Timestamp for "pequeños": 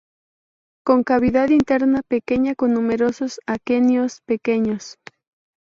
4.25-4.97